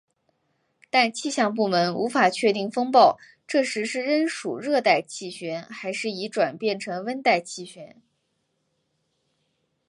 [0.89, 8.01] 但气象部门无法确定风暴这时是仍属热带气旋还是已转变成温带气旋。